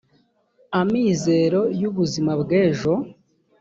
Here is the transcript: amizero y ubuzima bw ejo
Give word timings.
amizero 0.81 1.61
y 1.79 1.83
ubuzima 1.89 2.31
bw 2.41 2.49
ejo 2.65 2.91